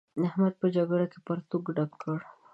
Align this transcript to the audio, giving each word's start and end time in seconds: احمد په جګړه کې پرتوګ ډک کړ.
احمد 0.25 0.53
په 0.61 0.67
جګړه 0.75 1.05
کې 1.11 1.19
پرتوګ 1.27 1.65
ډک 1.75 1.91
کړ. 2.01 2.19